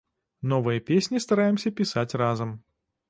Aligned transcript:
Новыя 0.53 0.79
песні 0.89 1.21
стараемся 1.25 1.73
пісаць 1.81 2.17
разам. 2.25 2.57